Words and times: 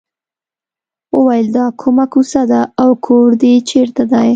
وویل 1.15 1.47
دا 1.57 1.65
کومه 1.81 2.05
کوڅه 2.13 2.41
ده 2.51 2.61
او 2.81 2.89
کور 3.05 3.29
دې 3.41 3.53
چېرته 3.69 4.03
دی. 4.13 4.27